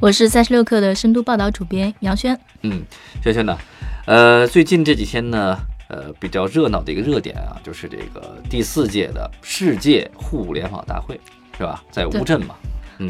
[0.00, 2.38] 我是三十六克的深度报道主编杨轩。
[2.62, 2.82] 嗯，
[3.20, 3.58] 轩轩呢？
[4.06, 11.18] 呃，最近这几天呢，呃，比较热闹的一个热点啊，就是这个第四届的世界互联网大会，
[11.56, 11.82] 是吧？
[11.90, 12.54] 在乌镇嘛。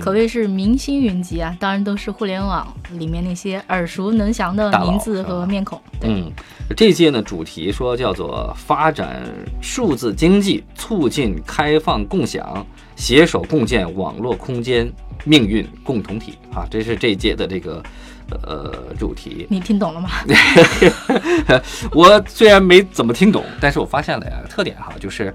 [0.01, 1.57] 可谓是明星云集啊！
[1.59, 5.81] 当然都是互联网里面那些耳熟能详的名字和面孔。
[6.03, 6.31] 嗯，
[6.77, 9.23] 这届呢主题说叫做发展
[9.63, 12.67] 数字经济，促进开放共享，
[12.99, 14.93] 携手共建网络空间
[15.25, 16.67] 命运共同体啊！
[16.69, 17.83] 这是这一届的这个
[18.45, 19.47] 呃主题。
[19.49, 20.11] 你听懂了吗？
[21.95, 25.33] 我虽然没怎么听懂，但是我发现了呀特点哈，就是。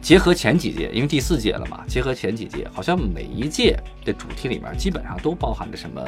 [0.00, 6.00] 结合前几届，因为第四届了嘛，结合前几届，好像每一届的主题里面基本上都包含着什么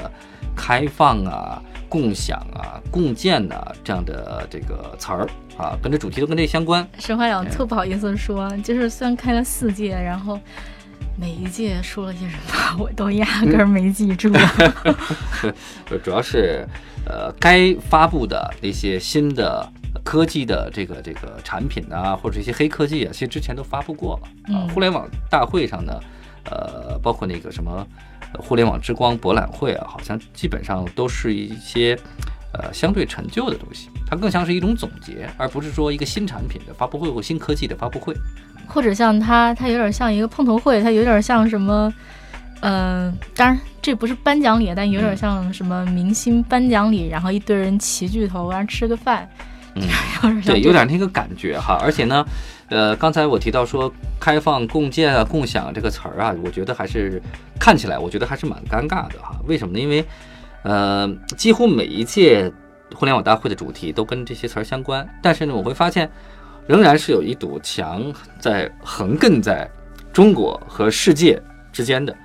[0.54, 6.88] 开放啊、共享啊、共建呐这样的这个词儿啊，跟这主题都跟这相关。
[7.00, 10.38] 实话讲，特不好意思说，就是虽然开了四届，然后
[11.20, 14.32] 每一届说了些什么， 我都压根儿没记住。
[16.02, 16.66] 主要是
[17.04, 19.70] 呃，该发布的那些新的。
[20.04, 24.66] 科技的这个这个产品啊，或者一些黑科技啊，其实之前都发布过了啊。
[24.72, 26.00] 互联网大会上呢，
[26.44, 27.86] 呃，包括那个什么
[28.38, 31.98] 互联网之光博览会啊，好像基本上都是一些
[32.54, 38.14] 呃相对陈旧的东西，它更像是一种总结，而不是说一个新产品的发布会或新科技的发布会。
[38.70, 41.92] 或者像它，它有点像一个碰头会，它有点像什么，
[42.60, 49.28] 嗯，当然这不是颁奖礼，但有点像什么明星颁奖礼，然后一堆人齐聚头，然后吃个饭。
[50.22, 51.78] 嗯，对，有点那个感觉哈。
[51.80, 52.26] 而且呢，
[52.70, 57.22] 呃，刚才我提到说开放、共建啊、共享这个词儿啊，我觉得还是
[57.58, 59.36] 看起来，我觉得还是蛮尴尬的哈。
[59.46, 59.78] 为什么呢？
[59.78, 60.04] 因为，
[60.64, 62.52] 呃，几乎每一届
[62.96, 66.10] 互联网大会的主题都跟这些词儿相关，但是呢，我会发现，
[66.70, 68.00] 仍然是有一堵墙
[68.38, 69.68] 在横亘在
[70.12, 71.42] 中国和世界
[71.72, 72.16] 之间的，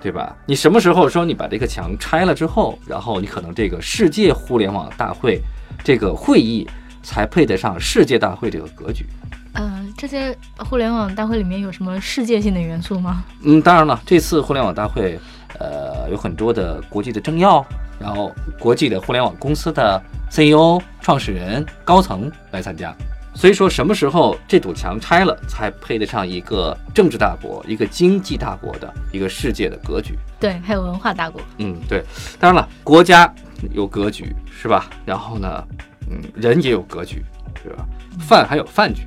[0.00, 0.36] 对吧？
[0.46, 5.40] 你什么时候说你把这个墙拆了之后，然后你可能这个世界互联网大会
[5.82, 6.68] 这个会议。
[7.00, 9.06] 才配得上世界大会这个格局。
[9.54, 13.24] 呃，这些互联网大会里面有什么世界性的元素吗？
[13.44, 15.18] 嗯，当然了，这次互联网大会，
[15.58, 17.64] 呃，有很多的国际的政要，
[17.98, 22.94] 然后国际的互联网公司的 CEO、创始人、高层来参加。
[23.38, 30.18] 所以说，什么时候这堵墙拆了，才配得上一个政治大国、一个经济大国的一个世界的格局？
[30.40, 31.40] 对，还有文化大国。
[31.58, 32.02] 嗯，对。
[32.40, 33.32] 当然了，国家
[33.70, 34.90] 有格局，是吧？
[35.06, 35.64] 然后呢？
[36.10, 37.22] 嗯，人也有格局，
[37.62, 37.86] 是吧？
[38.18, 39.02] 饭还有饭局，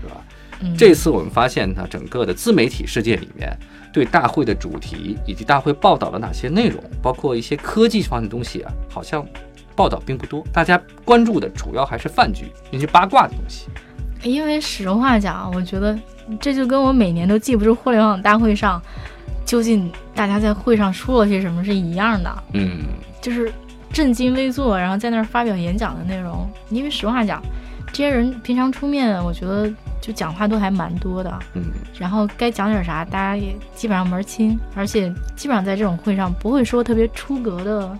[0.00, 0.16] 是吧？
[0.62, 3.56] 嗯这次我们发现呢，整个的自媒体世界里面，
[3.92, 9.24] 对大会的主题以及大会报道了哪些内容，包括一些科技方面的东西啊，好像
[9.80, 10.44] 报道并不多。
[10.52, 13.68] 大家关注的主要还是饭局那些八卦的东西。
[14.22, 15.98] 因为实话讲，我觉得
[16.38, 18.82] 这就跟我每年都记不住互联网大会上
[19.46, 22.42] 究竟大家在会上说了些什么是一样的。
[22.52, 22.80] 嗯，
[23.22, 23.50] 就是。
[23.92, 27.42] 正襟危坐，然后在那儿发表演讲的内容，因为实话讲，
[27.88, 29.68] 这些人平常出面，我觉得
[30.00, 31.64] 就讲话都还蛮多的，嗯，
[31.98, 37.98] 然后该讲点啥，大家也基本上门儿清，而且基本上在这种会上不会说特别出格的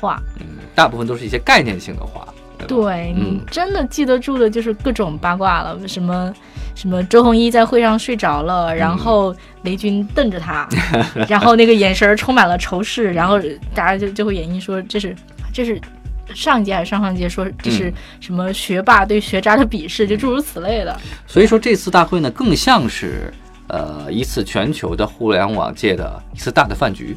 [0.00, 2.26] 话，嗯，大部分都是一些概念性的话，
[2.66, 6.32] 对你真的记得住的就是各种八卦了，什么。
[6.74, 7.02] 什么？
[7.02, 10.68] 周鸿祎在会上睡着了，然后雷军瞪着他，
[11.28, 13.36] 然后那个眼神充满了仇视，然后
[13.74, 15.12] 大家就就会演绎说这是
[15.52, 15.80] 这是
[16.32, 20.96] 上一届还是上上届说这是什么学霸对学渣的鄙视，就诸如此类的。
[21.26, 23.34] 所以说这次大会呢，更像是
[23.66, 27.16] 呃一次全球的互联网界的一次大的饭局，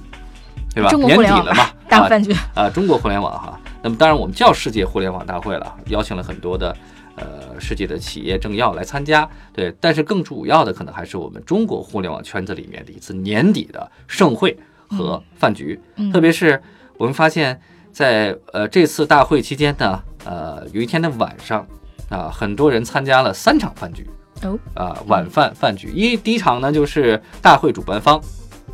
[0.74, 0.90] 对吧？
[0.94, 3.60] 年底了嘛， 大饭局啊，中国互联网哈。
[3.84, 6.76] 那么当然我们叫世界互联网大会了，邀请了很多的。
[7.18, 14.58] 呃，世界的企业政要来参加，对，但是更主要的可能还是我们中国互联网圈子里面的一次年底的盛会
[14.90, 15.80] 和饭局。
[16.12, 16.60] 特别是
[16.98, 17.60] 我们发现，
[17.92, 21.68] 在呃这次大会期间呢，呃有一天的晚上
[22.10, 24.10] 啊，很多人参加了三场饭局
[24.44, 28.20] 哦，啊晚饭饭局，一第一场呢就是大会主办方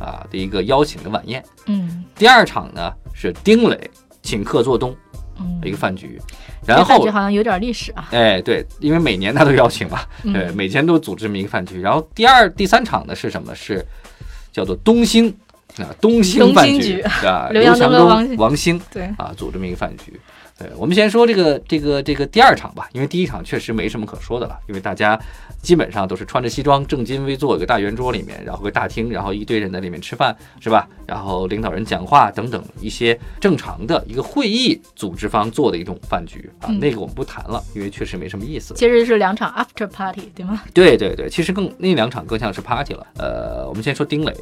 [0.00, 3.90] 啊的一个邀请的晚宴，嗯，第二场呢是丁磊
[4.22, 4.96] 请客做东。
[5.62, 6.20] 一个饭局，
[6.66, 8.08] 然后好像有点历史啊。
[8.10, 11.80] 哎，对，因为每年他都邀请嘛，对，每年都组织这么一个饭局。
[11.80, 13.54] 然后第二、第三场呢是什么？
[13.54, 13.86] 是
[14.50, 15.28] 叫做东兴
[15.76, 20.20] 啊，东兴饭局啊， 刘强东、王兴对啊，组这么一个饭局。
[20.58, 25.16] 对，我们先说这个这个这个第二场吧，因为第一场确实没什么可说的了，因为大家
[25.62, 30.88] 基本上都是穿着西装，正襟危坐一个大圆桌里面，然后个大厅，然后一堆人在里面吃饭，是吧？
[31.06, 38.74] 然后领导人讲话等等一些正常的一个会议组织方做的一种饭局啊，那个我们不谈了，因为确实没什么意思。
[38.74, 40.64] 其实是两场 after party，对吗？
[40.74, 43.06] 对对对，其实更那两场更像是 party 了。
[43.18, 44.34] 呃，我们先说丁磊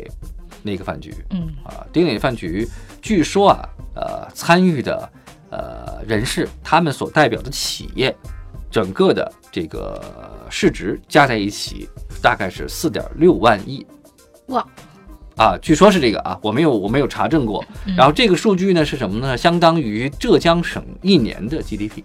[0.63, 2.67] 那个饭局，嗯啊，丁磊饭局，
[3.03, 5.07] 据说啊，呃，参与的。
[5.51, 8.15] 呃，人士他们所代表的企业，
[8.71, 10.03] 整个的这个
[10.51, 11.89] 市值加在一起
[12.21, 13.87] 大概是四点六万亿，
[14.47, 14.67] 哇，
[15.37, 17.65] 啊，据说是这个啊，我没有我没有查证过。
[17.97, 19.37] 然后这个数据呢是什么呢？
[19.37, 22.03] 相当于浙江省一年的 GDP。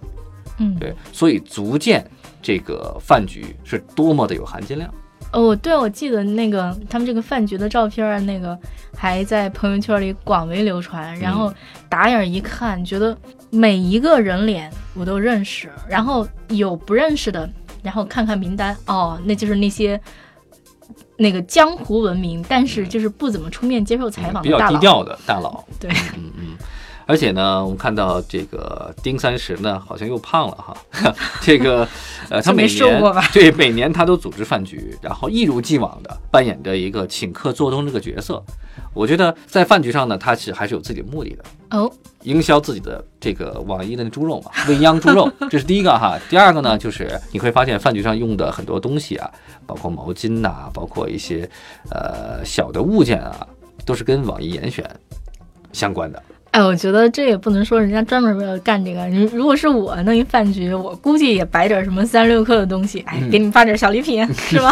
[0.58, 2.08] 嗯，对，所以足见
[2.40, 4.92] 这个饭局是多么的有含金量。
[5.32, 8.58] 哦，对，我记得那个他们这个饭局的照片，那个
[8.96, 11.18] 还在朋友圈里广为流传。
[11.18, 11.52] 然后
[11.88, 13.16] 打眼一看，觉得
[13.50, 17.48] 每一个人脸我都认识，然后有不认识的，
[17.82, 19.98] 然后看看名单，哦，那就是那些
[21.16, 25.64] 那个江湖闻名，但是就是不怎么出面接受采访比较低调的大佬。
[25.80, 26.56] 对，嗯嗯。
[27.06, 30.76] 而且呢，我们看到这个丁三十呢，好像又胖了哈。
[31.40, 31.86] 这个，
[32.30, 33.02] 呃，他每年
[33.32, 38.42] 对每年他都组织饭局，然后一如既往的扮演着一个请客做东这个角色。
[38.94, 41.90] 我觉得在饭局上呢，他是还是有自己的目的的哦，
[42.22, 46.18] 营销自己的这个网易的猪肉嘛， 未央猪肉，这是第一个哈。
[46.28, 49.30] 第二个呢，就是你会发现饭局上用的很多东西啊，
[49.66, 51.48] 包括毛巾呐，包括一些
[51.90, 53.46] 呃小的物件啊，
[53.84, 54.88] 都是跟网易严选
[55.72, 56.22] 相关的。
[56.52, 59.06] 哎，我觉得这也不能说人家专门为了干这个。
[59.06, 64.70] 你如果是我弄一饭局，我估计也摆点什么三六克的东西，哎，给你们发点小礼品， 是吧？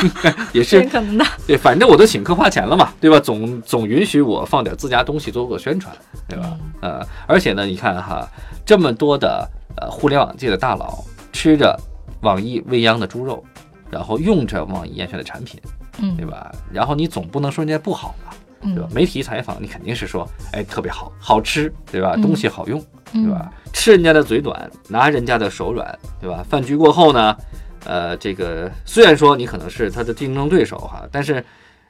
[0.53, 1.25] 也是可能的。
[1.47, 3.19] 对，反正我都请客花钱了嘛，对吧？
[3.19, 5.95] 总总允许我放点自家东西做个宣传，
[6.29, 6.55] 对吧？
[6.83, 8.29] 呃，而且呢，你看哈，
[8.67, 9.49] 这么多的
[9.79, 11.75] 呃互联网界的大佬吃着
[12.21, 13.43] 网易未央的猪肉，
[13.91, 15.59] 然后用着网易严选的产品，
[16.03, 16.53] 嗯，对吧？
[16.71, 18.37] 然后你总不能说人家不好吧？
[18.63, 18.89] 对吧？
[18.93, 22.15] 媒体采访你肯定是说，哎，特别好，好吃，对吧？
[22.17, 23.51] 东西好用，对吧？
[23.73, 26.45] 吃人家的嘴短，拿人家的手软，对吧？
[26.49, 27.37] 饭局过后呢，
[27.85, 31.45] 呃，这个虽然说你可能是他的竞争对手哈，但是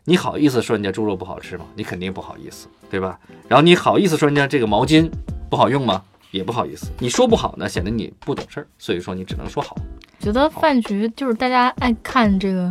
[0.04, 1.64] 你好意思说人家猪肉不好吃吗？
[1.74, 3.18] 你肯定不好意思，对吧？
[3.48, 5.10] 然后你好意思说人家这个毛巾
[5.48, 6.02] 不好用吗？
[6.30, 6.86] 也不好意思。
[7.00, 9.76] 你说不好呢，显得你不懂事儿，所以说你只能说好。
[10.20, 12.70] 觉得饭局就是大家爱看这个，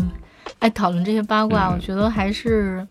[0.59, 2.87] 爱讨论这些八卦，我觉得还是。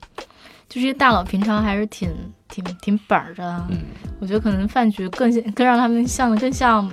[0.69, 2.11] 就这些大佬平常还是挺
[2.49, 3.79] 挺挺板儿的，嗯，
[4.21, 6.87] 我觉得可能饭局更更让他们像更像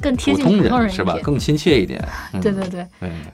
[0.00, 1.16] 更贴近普通人是吧？
[1.22, 2.02] 更亲切一点。
[2.42, 2.84] 对对对。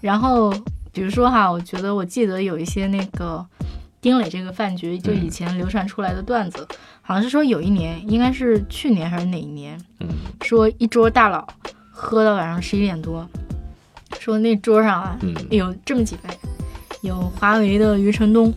[0.03, 0.53] 然后
[0.93, 3.45] 比如说哈，我觉得我记得有一些那个
[4.01, 6.69] 丁磊这个饭局，就以前流传出来的段子，
[7.01, 10.09] 好像是说有一年，应该是去年还是哪一年，嗯，
[10.43, 11.47] 说一桌大佬
[11.91, 13.27] 喝到晚上十一点多，
[14.21, 15.19] 说那桌上啊
[15.49, 16.39] 有这么几位，
[17.01, 18.53] 有华为的余承东。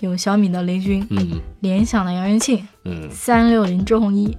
[0.00, 4.36] 有小米的雷军，嗯，联想的杨元庆，嗯，三六零周鸿祎，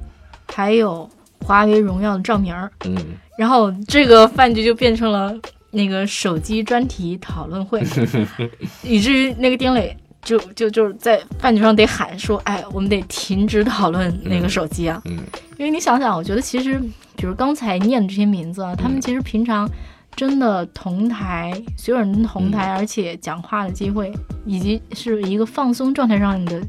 [0.47, 1.09] 还有
[1.41, 2.95] 华为荣耀的赵明儿，嗯，
[3.37, 5.33] 然后这个饭局就变成了
[5.71, 7.83] 那个手机专题讨论会，
[8.83, 15.17] 以至于那个丁磊就就就是在饭局上得喊说，哎，我们得停止讨论那个手机啊，嗯，
[15.57, 16.79] 因为你想想，我觉得其实
[17.15, 19.69] 比如刚才念的这些名字啊，他们其实平常。
[20.15, 24.13] 真的同台，所有人同台，而且讲话的机会，
[24.45, 26.61] 以及是一个放松状态上的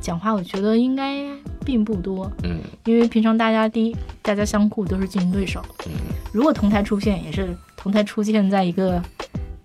[0.00, 1.24] 讲话，我觉得应该
[1.64, 2.28] 并不多。
[2.42, 5.62] 嗯，因为平常大家第一，大家相互都是竞争对手。
[5.86, 5.92] 嗯，
[6.32, 9.00] 如果同台出现，也是同台出现在一个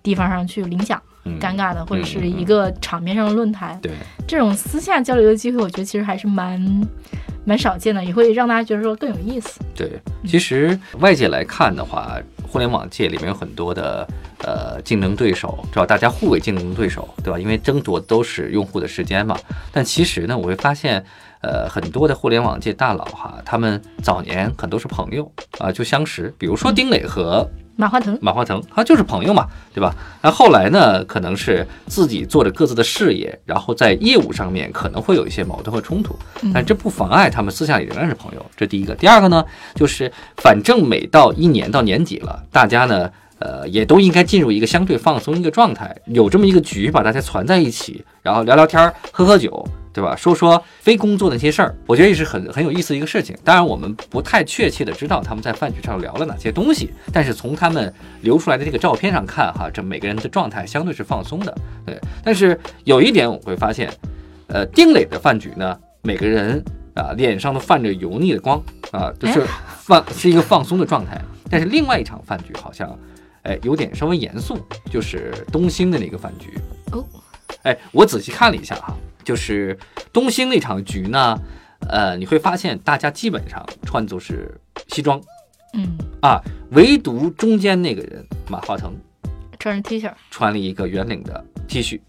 [0.00, 1.02] 地方上去领奖，
[1.40, 3.76] 尴尬的，或者是一个场面上的论坛。
[3.82, 3.90] 对，
[4.28, 6.88] 这种私下交流的机会，我觉得其实还是蛮
[7.44, 9.60] 蛮少见的，也会让大家觉得说更有意思。
[9.74, 12.16] 对，其实外界来看的话。
[12.54, 14.06] 互联网界里面有很多的
[14.38, 17.36] 呃竞争对手，知道大家互为竞争对手，对吧？
[17.36, 19.36] 因为争夺都是用户的时间嘛。
[19.72, 21.04] 但其实呢，我会发现，
[21.40, 26.32] 呃，很多的互联网界大佬哈，他们早年很多是朋友啊，就相识。
[26.38, 27.44] 比如说丁磊和
[27.76, 29.94] 马化腾，马化腾他就是朋友嘛，对吧？
[30.22, 36.16] 那后来呢，可能是自己做着各自的事业，然后在业务上面可能会有一些矛盾和冲突，
[36.52, 38.46] 但这不妨碍他们私下里仍然是朋友。
[38.56, 49.66] 这第一个，第二个呢，就是反正每到一年到年底了，大家呢，呃，也都应该进入一个相对放松一个状态，有这么一个局把大家攒在一起，然后聊聊天，喝喝酒。
[49.94, 50.16] 对吧？
[50.16, 53.34] 说说非工作的那些事儿，我觉得也是很很有意思的一个事情。
[53.44, 61.56] 当然，我们不太确切的知道他们在饭局上聊了哪些东西，但是从他们流出来的这个照片上看，哈，这每个人的状态相对是放松的。
[61.86, 63.88] 对，但是有一点我会发现，
[64.48, 66.60] 呃，丁磊的饭局呢，每个人
[66.94, 68.60] 啊脸上都泛着油腻的光
[68.90, 69.44] 啊，就是
[69.78, 71.20] 放是一个放松的状态。
[71.48, 72.98] 但是另外一场饭局好像，
[73.42, 74.58] 哎，有点稍微严肃，
[74.90, 76.58] 就是东兴的那个饭局。
[76.90, 77.04] 哦，
[77.62, 79.78] 哎，我仔细看了一下哈，就是
[80.12, 81.38] 东兴那场局呢，
[81.88, 84.54] 呃，你会发现大家基本上穿都是
[84.88, 85.20] 西装，
[85.72, 86.40] 嗯，啊，
[86.72, 88.94] 唯独中间那个人马化腾
[89.58, 92.00] 穿着 T 恤，穿了一个圆领的 T 恤。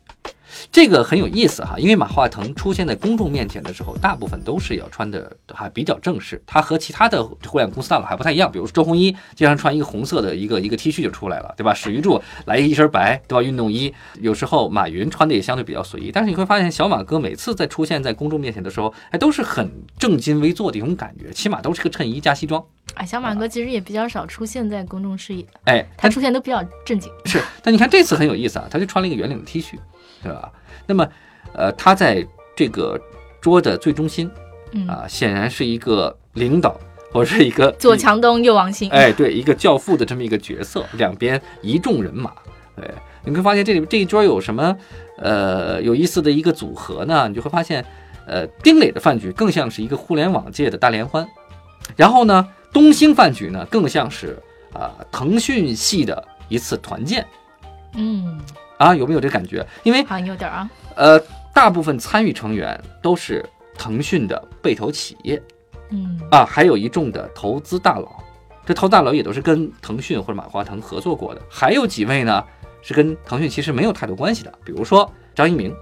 [0.72, 6.42] 这个很有意思哈，因为马化腾出现在公众面前的时候，大部分都是要穿的还比较正式。
[6.46, 11.74] 他和其他的互联网公司大佬还不太一样，比如说周鸿祎经常穿一个红色的一个一个 T 恤就出来了，对吧？
[11.74, 13.44] 史玉柱来一身白，对吧？
[13.44, 13.94] 运动衣。
[14.20, 22.64] 有时候马云穿的也相对比较随意，但是你会发现小马哥每次在出现在公众面前的时候，哎，都是很正襟危坐的一种感觉，起码都是个衬衣加西装。
[22.96, 27.12] 哎，小马哥其实也比较少出现在公众视野，哎，他出现都比较正经。
[27.26, 29.76] 是，但你看这次很有意思啊，他就穿了一个圆领的 T 恤，
[30.24, 30.52] 对吧？
[30.88, 31.08] 那么，
[31.54, 32.26] 呃，他在
[32.56, 33.00] 这个
[33.42, 34.32] 桌的最中心，
[34.88, 36.80] 啊，显然是一个领导，
[37.12, 40.86] 或者是一个 左强东右王兴，哎，对，一个教父的这么一个角色。
[40.94, 42.32] 两边一众人马，
[42.76, 42.90] 对，
[43.26, 44.76] 你会发现这里这一桌有什么
[45.18, 47.28] 呃有意思的一个组合呢？
[47.28, 47.86] 你就会发现，
[48.26, 51.28] 呃，丁磊的饭局更像是一个互联网界的大联欢，
[51.96, 54.38] 然后呢，东兴饭局呢更像是
[54.74, 57.26] 啊腾讯系的一次团建，
[57.94, 58.40] 嗯。
[58.78, 59.66] 啊，有没有这感觉？
[59.84, 60.70] 因为好像有点啊。
[60.96, 61.18] 呃，
[61.54, 63.42] 大部分参与成员都是
[63.78, 65.42] 腾讯的被投企业，
[65.92, 68.22] 嗯啊，还有一众的投资大佬，
[68.66, 71.42] 这投资大佬也都是跟腾讯或者马化腾合作过的。
[71.50, 72.44] 还有几位呢，
[72.82, 75.74] 是跟腾讯其实没有太多关系的，比如说张一鸣。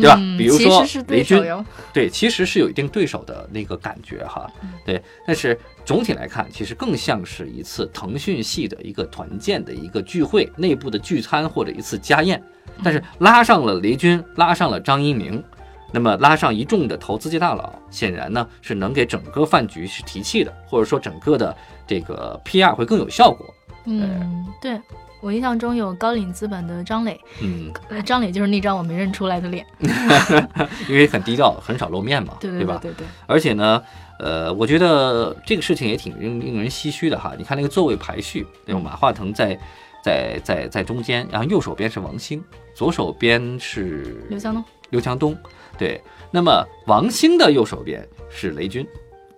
[0.00, 0.16] 对吧？
[0.38, 1.44] 比如说雷军，
[1.92, 4.50] 对，其实是有一定对手的那个感觉哈。
[4.86, 12.42] 对，但是总体来看，其实更像是一次腾讯系的一个团建的一个聚会，内部的聚餐或者一次家宴。
[12.82, 15.44] 但是拉上了雷军，拉上了张一鸣，
[15.92, 21.54] 那么拉上一众的投资界大佬，显然呢是能给整个饭局是提气的，或者说整个的
[21.86, 23.54] 这个 PR 会更有效果。
[23.84, 24.80] 嗯，对。
[25.22, 27.72] 我印象中有高瓴资本的张磊，嗯，
[28.04, 29.64] 张磊就是那张我没认出来的脸，
[30.88, 32.78] 因为很低调，很少露面嘛，对对吧？
[32.82, 33.06] 对对。
[33.26, 33.80] 而且呢，
[34.18, 37.34] 呃，我觉得这个事情也挺令令人唏嘘的哈。
[37.38, 39.56] 你看那个座位排序，那种马化腾在
[40.02, 42.42] 在在在中间，然后右手边是王兴，
[42.74, 45.38] 左手边是刘强东，刘强东，
[45.78, 46.00] 对。
[46.32, 48.84] 那么王兴的右手边是雷军，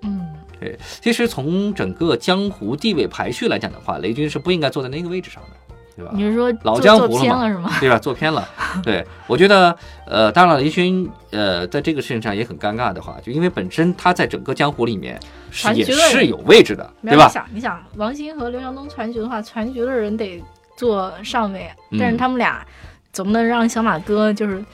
[0.00, 0.26] 嗯。
[0.60, 5.50] 对，其实从整个江湖地位排序来讲的话，雷军是不应该坐在那个位置上的。
[5.96, 6.10] 对吧？
[6.14, 7.48] 你是说老江湖了嘛？
[7.48, 7.70] 是吗？
[7.80, 7.98] 对吧？
[7.98, 8.46] 做偏了。
[8.82, 15.18] 对，我觉得，呃，当然了，雷军，呃，在这个事情上也很尴尬的话，就因为本身他在整个江湖里面
[15.50, 17.26] 是也是有位置的，对吧？
[17.26, 20.42] 你想，你想，王兴和刘强东传局的话，传局的人得
[20.76, 22.66] 坐上位，但是他们俩
[23.12, 24.64] 总不能让小马哥就是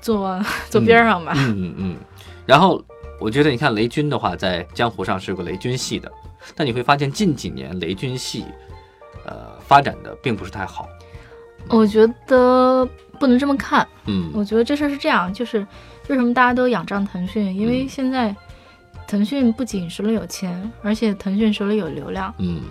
[0.00, 1.32] 坐坐边上吧？
[1.36, 1.96] 嗯嗯嗯。
[2.46, 2.80] 然后
[3.20, 6.10] 我觉得，你看雷军的话，在江湖上是个雷军系的，
[6.54, 8.44] 但你会发现近几年雷军系。
[9.68, 10.88] 呃，发展的并不是太好，
[11.68, 12.88] 我觉得
[13.20, 13.86] 不能这么看。
[14.06, 15.58] 嗯，我觉得这事儿是这样，就是
[16.08, 17.54] 为什么大家都仰仗腾讯？
[17.54, 18.34] 因为现在
[19.06, 22.34] 腾讯不仅手里有钱，而且腾讯手里有流量。
[22.38, 22.62] 嗯，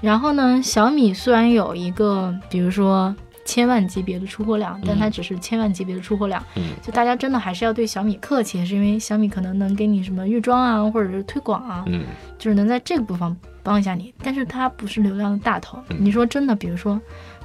[0.00, 3.14] 然后呢，小米虽然有一个，比如说
[3.46, 6.44] 千万级别的出货量，但它只是千万级别的出货量。
[6.56, 12.04] 嗯，就大家真的还是要对小米客气，是因为小米可能能给你什么预装啊，或者是推广啊，嗯，
[12.38, 13.34] 就是能在这个部分。
[13.62, 15.76] 帮一下你，但是它不是流量的大头。
[15.98, 17.00] 你说真的，比如说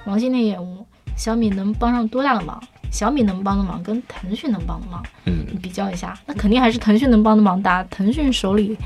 [0.05, 0.85] 王兴那业务，
[1.17, 2.61] 小米能帮上多大的忙？
[2.91, 7.83] 小米能帮的忙跟腾讯能帮的忙，嗯，你比较一下，那肯定还是腾讯能帮的忙大。
[7.85, 8.77] 腾讯手里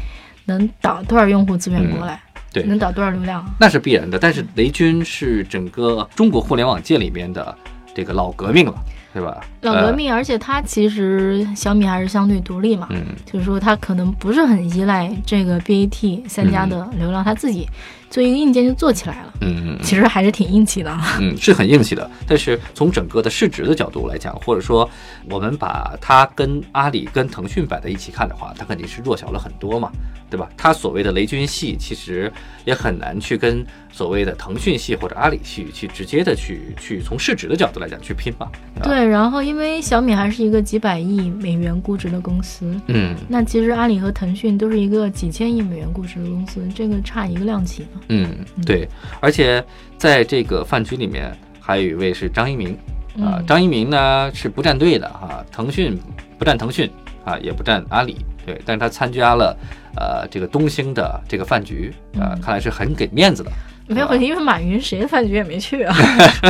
[0.45, 2.23] 能导多少用户资源过来？
[2.61, 3.45] 对，能导多少流量？
[3.59, 4.17] 那是必然的。
[4.17, 7.55] 但是雷军是整个中国互联网界里面的
[7.93, 8.75] 这个老革命了。
[9.15, 9.39] 对吧？
[9.61, 17.65] 老革命，而且它其实小米还是相对独立嘛，嗯，就是说它可能不是很依赖这个 BAT 三家的流量，它自己
[18.09, 22.09] 做一个硬件就做起来了，嗯嗯，其实还是挺硬气的，嗯，是很硬气的。
[22.27, 24.89] 但是从整个的市值的角度来讲，或者说
[25.29, 29.91] 我们把它跟阿里、跟腾讯摆在一起看的话，它肯定是弱小了很多嘛。
[30.27, 30.49] 对吧？
[30.57, 32.29] 它所谓的雷军系，其实
[32.65, 38.51] 也很难去跟所谓的腾讯系或者阿里系去直接的去去从市值的角度来讲去拼吧。
[38.83, 47.94] 对，然后因为小米还是一个几百亿美元估值的公司，嗯，那其实阿里和腾讯都是一个几千亿美元估值的公司，这个差一个量级呢。
[48.09, 48.29] 嗯，
[48.65, 48.87] 对，
[49.19, 49.63] 而且
[49.97, 52.77] 在这个饭局里面还有一位是张一鸣
[53.19, 55.99] 啊，张一鸣呢是不站队的哈，腾讯
[56.37, 56.89] 不站腾讯
[57.23, 58.17] 啊，也不站阿里。
[58.45, 59.57] 对，但是他参加了，
[59.95, 63.51] 呃，这个东兴的这个饭局，啊，看来是很给面子的。
[63.87, 65.95] 没有，因为马云谁的饭局也没去啊。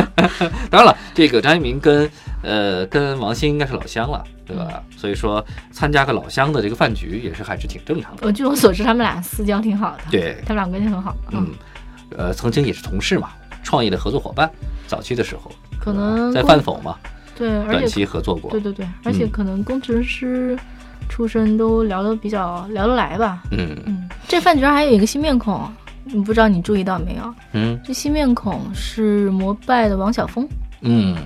[0.70, 2.10] 当然了，这个张一鸣跟
[2.46, 4.80] 呃，跟王鑫应该是老乡了，对吧？
[4.96, 8.22] 所以说参加个老乡的这个饭局也是还是挺正常的。
[8.22, 11.16] 我据我所知，他们俩私交挺好的，对他们俩关系很好。
[11.32, 11.50] 嗯，
[12.16, 13.30] 呃，曾经也是同事嘛，
[13.64, 14.48] 创业的合作伙伴，
[14.86, 15.50] 早期的时候
[15.80, 16.94] 可能在饭否嘛，
[17.36, 20.56] 对，短期合作过，对对对，而且可能工程师
[21.08, 23.42] 出身都聊得比较聊得来吧。
[23.50, 25.68] 嗯嗯，这饭局上还有一个新面孔，
[26.24, 27.34] 不知道你注意到没有？
[27.54, 30.48] 嗯，这新面孔是摩拜的王晓峰。
[30.82, 31.16] 嗯。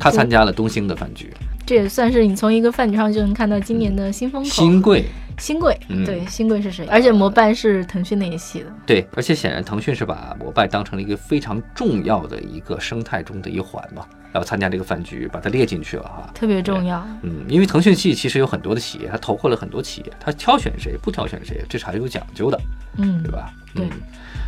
[0.00, 1.30] 他参加了东兴的饭局，
[1.66, 4.48] 这也算是你从一个饭局上就能看到今年的新风口。
[4.48, 5.04] 新贵，
[5.38, 6.86] 新贵，对，新贵是谁？
[6.86, 8.66] 而且摩拜是腾讯那一系的。
[8.86, 16.30] 对，而且显然腾讯是把摩拜当成了一个非常重要的一个生态中的一环嘛，然后参加这个饭局，把它列进去了哈。
[16.34, 17.06] 特别重要。
[17.22, 22.58] 嗯，因为腾讯系其实有很多的企业，他投过了很多企业，他挑选谁不挑选谁，这是还是有讲究的，
[22.96, 23.52] 嗯，对吧？
[23.74, 23.86] 嗯。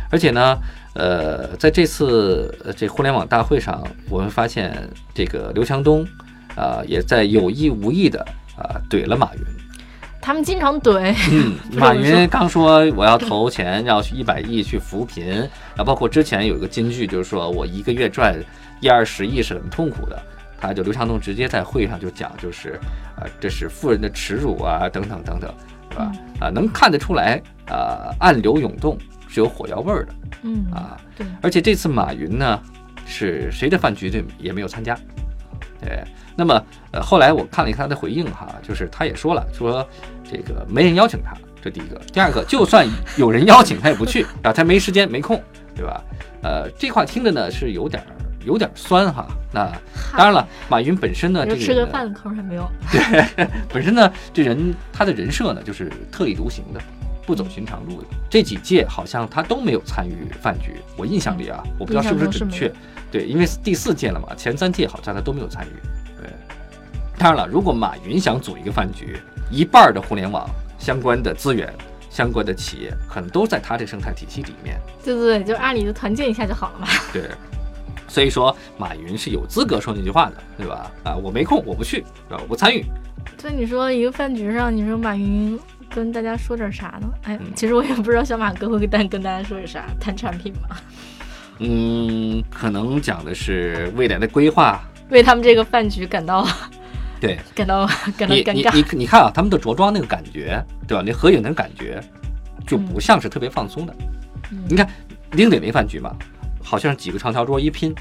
[0.09, 0.57] 而且呢，
[0.93, 6.05] 呃，在这次这互联网大会上，我们发现这个刘强东，
[6.55, 8.19] 啊，也在有意无意的
[8.57, 9.41] 啊怼了马云。
[10.21, 11.13] 他们经常怼。
[11.31, 18.33] 嗯， 马云刚说我要投钱，要去一百亿去扶贫，然后包括之前有一个金句，就是说我一个月赚
[18.79, 20.21] 一二十亿是很痛苦的。
[20.61, 22.79] 他就刘强东直接在会上就讲，就是
[23.17, 25.53] 啊，这是富人的耻辱啊，等等等等，
[25.91, 26.11] 是吧？
[26.39, 28.97] 啊，能看得出来啊，暗流涌动。
[29.33, 30.13] 是有火药味儿的，
[30.43, 32.61] 嗯啊，对，而且这次马云呢，
[33.05, 34.95] 是谁的饭局这也没有参加，
[35.81, 36.03] 对，
[36.35, 39.87] 那么呃后来我看了一看他的回应哈，就是他也说了，说
[40.23, 42.87] 这个没人邀请他，这第一个，第二个就算
[43.17, 45.41] 有人邀请他也不去啊， 他没时间没空，
[45.75, 46.03] 对吧？
[46.43, 48.03] 呃，这话听着呢是有点
[48.45, 49.25] 有点酸哈。
[49.51, 49.71] 那
[50.15, 56.79] 当然了，马云本身呢，这个吃个饭的空还没有， 对，本身呢这人他的人设呢就是特立独行的。
[57.25, 60.75] 不走寻常路的这几届，好像他都没有参与饭局。
[60.97, 62.71] 我印象里啊，我不知道是不是准确。
[63.11, 66.19] 对，因为第四届了嘛，前三届好像他都没有参与。
[66.19, 66.29] 对，
[67.17, 69.17] 当然了，如果马云想组一个饭局，
[69.51, 70.49] 一半的互联网
[70.79, 71.71] 相关的资源、
[72.09, 74.79] 相关的企业，可能都在他这生态体系里面。
[75.03, 76.87] 对对对，就阿里的团建一下就好了嘛。
[77.13, 77.29] 对，
[78.07, 80.91] 所以说马云是有资格说那句话的，对吧？
[81.03, 82.37] 啊，我没空，我不去，啊？
[82.41, 82.83] 我不参与。
[83.37, 85.59] 所以你说一个饭局上，你说马云。
[85.93, 87.07] 跟大家说点啥呢？
[87.23, 90.77] 哎，其实我也不知道小马哥会跟跟大家说点啥，谈产品吗？
[91.59, 96.45] 嗯，可能讲的是未来的规划，为他们这个饭局感到
[97.21, 97.85] 对，感到
[98.17, 98.73] 感到尴尬。
[98.73, 101.03] 你你你看啊，他们的着装那个感觉，对吧？
[101.05, 102.03] 那合影的感觉
[102.65, 103.95] 就不像是特别放松的。
[104.67, 104.87] 你看
[105.31, 106.15] 丁磊那饭局嘛，
[106.61, 107.93] 好像是几个长条桌一拼，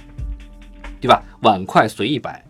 [1.00, 1.22] 对吧？
[1.42, 2.42] 碗筷随意摆，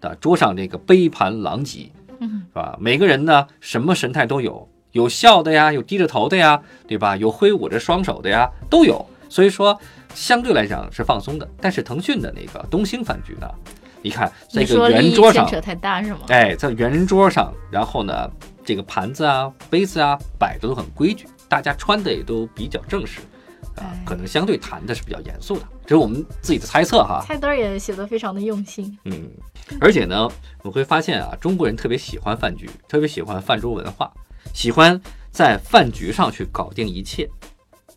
[0.00, 1.90] 的桌上那个杯盘狼藉。
[2.28, 2.76] 是吧？
[2.80, 7.16] 每个人呢，什么神态都有，有笑的呀，有低着头的呀，对吧？
[7.16, 9.04] 有挥舞着双手的呀，都有。
[9.28, 9.78] 所以说，
[10.14, 11.48] 相对来讲是放松的。
[11.60, 13.48] 但是腾讯的那个东兴饭局呢，
[14.02, 16.20] 你看这个圆桌上，扯太大是吗？
[16.28, 18.30] 哎，在圆桌上，然后呢，
[18.64, 23.20] 这个盘子啊、杯子啊摆的都很规矩，大家穿的也都比较正式。
[23.76, 27.24] 啊，可能相对谈的是比较严肃的，这是我们自己的猜测哈。
[27.26, 28.96] 菜单也写的非常的用心。
[29.04, 29.30] 嗯，
[29.80, 30.28] 而且呢，
[30.62, 34.12] 我会发现啊，中国人特别喜欢饭局，特别喜欢饭桌文化，
[34.52, 37.28] 喜欢在饭局上去搞定一切。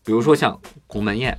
[0.03, 1.37] 比如说像鸿门宴，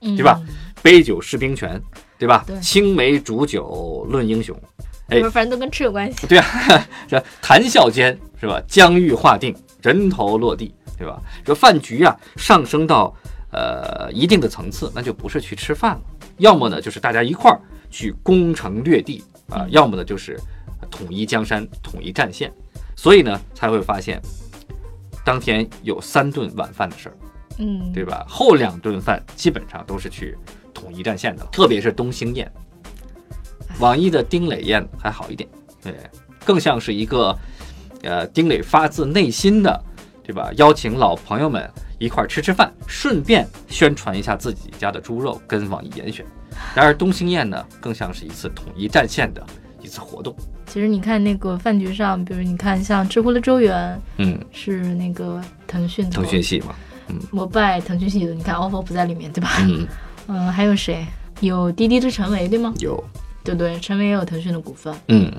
[0.00, 0.40] 对吧？
[0.82, 1.80] 杯酒释兵权，
[2.18, 2.44] 对吧？
[2.62, 4.56] 青梅煮酒论英雄，
[5.08, 6.24] 哎，反正都跟吃有关系。
[6.28, 8.62] 对啊，这谈笑间是吧？
[8.66, 11.20] 疆域划定，人头落地，对吧？
[11.44, 13.14] 这饭局啊，上升到。
[13.52, 16.02] 呃，一定的层次，那就不是去吃饭了，
[16.38, 17.60] 要么呢就是大家一块儿
[17.90, 20.40] 去攻城略地啊，要么呢就是
[20.90, 22.50] 统一江山、统一战线，
[22.96, 24.20] 所以呢才会发现
[25.24, 27.16] 当天有三顿晚饭的事儿，
[27.58, 28.24] 嗯，对吧？
[28.26, 30.36] 后两顿饭基本上都是去
[30.72, 32.50] 统一战线的，特别是东兴宴，
[33.78, 35.48] 网易的丁磊宴还好一点，
[35.82, 35.94] 对，
[36.44, 37.38] 更像是一个
[38.02, 39.84] 呃丁磊发自内心的，
[40.22, 40.50] 对吧？
[40.56, 41.70] 邀请老朋友们。
[41.98, 46.26] 一块儿吃吃饭，顺便宣传一下自己家的猪肉跟网易严选。
[46.74, 49.40] 然而东兴宴呢，更像是一次统一战线的
[49.80, 50.34] 一次活动。
[50.66, 56.74] 其实你看那个饭局上，比如你看像知乎的周元，嗯，是那个腾讯腾讯系嘛，
[57.06, 59.58] 嗯，摩拜腾讯系的，你看 ofo 不在里面对吧？
[59.60, 59.86] 嗯
[60.26, 61.06] 嗯，还有谁？
[61.38, 62.74] 有滴滴的陈维对吗？
[62.80, 63.00] 有，
[63.44, 65.30] 对对，陈维也有腾讯的股份，嗯，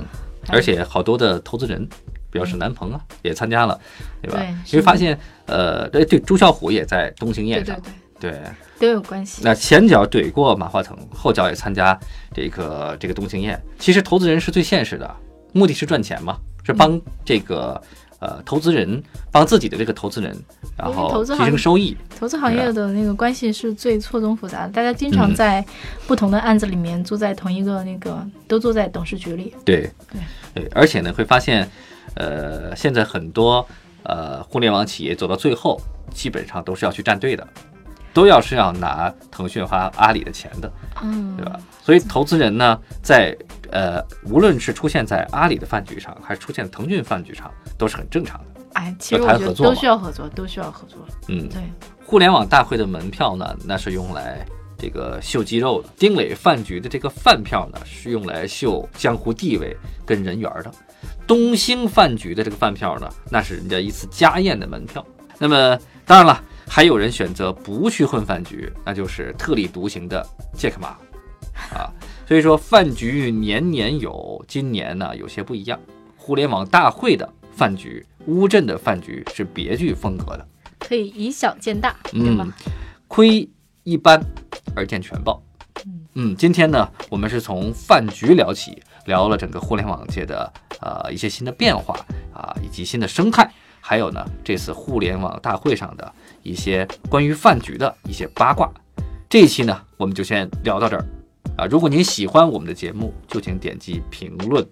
[0.48, 1.86] 而且好多的投资人。
[2.34, 3.80] 比较是南鹏啊，也参加了，
[4.20, 4.44] 对吧？
[4.72, 7.80] 因为发现，呃，对对，朱啸虎也在东兴宴上，
[8.20, 8.42] 对
[8.80, 9.44] 都有关系。
[9.46, 11.98] 那前脚怼过马化腾，后脚也参加
[12.34, 13.62] 这个这个东兴宴。
[13.78, 15.16] 其实投资人是最现实的，
[15.52, 17.80] 目的是赚钱嘛，是帮这个
[18.18, 20.36] 呃投资人帮自己的这个投资人，
[20.76, 21.96] 然后提升收益。
[22.20, 25.64] 投资行业的那个关系是最错综复杂的，大家经常在
[26.08, 29.54] 不同的案子里面坐在同一个那个，都坐在董事局里。
[29.64, 31.70] 对对对，而且呢，会发现，
[32.16, 33.66] 呃，现在很多
[34.04, 35.80] 呃互联网企业走到最后，
[36.12, 37.48] 基本上都是要去站队的，
[38.14, 40.72] 都要是要拿腾讯和阿里的钱的，
[41.02, 41.60] 嗯，对吧？
[41.82, 43.36] 所以投资人呢，在
[43.72, 48.62] 呃无论是出现在阿里的饭局上，还是出现腾讯饭局上，都是很正常的。
[48.74, 51.00] 哎，其实我觉得都需要合作，都需要合作。
[51.28, 51.62] 嗯，对。
[52.06, 54.46] 互联网大会的门票呢，那是用来
[54.78, 60.72] 这个秀肌肉的；丁磊饭局的这个饭票呢，是用来秀江湖地位跟人缘的；
[61.26, 65.06] 东兴饭局的这个饭票呢，那是人家一次家宴的门票。
[65.40, 70.90] 那么，当然了，还有人选择不去混饭局，那就是特立独行的杰克马
[71.78, 71.92] 啊。
[72.28, 75.80] 所以说，饭局年年有，今年呢有些不一样。
[76.16, 78.06] 互联网大会的饭局。
[78.28, 80.48] 乌镇的饭局是别具风格的，
[80.80, 82.48] 可以以小见大，对吧？
[83.10, 83.50] 窥
[83.84, 84.18] 一般
[84.74, 85.44] 而见全豹。
[86.16, 91.96] 嗯，今天呢，我们是从饭局聊起，聊了整个互联网界的呃一些新的变化
[92.34, 98.72] 啊，以及新的生态，还有呢这次互联网大会上的一些关于饭局的一些八卦。
[99.28, 101.04] 这一期呢，我们就先聊到这儿
[101.58, 101.66] 啊。
[101.66, 104.64] 如果您喜欢我们的节目，就请点击评论、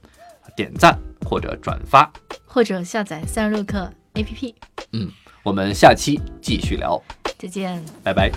[0.56, 2.12] 点赞或者转发。
[2.46, 4.54] 或者下载三十六课 APP。
[4.92, 5.10] 嗯，
[5.42, 7.02] 我们下期继续聊，
[7.40, 8.30] 再见，拜拜。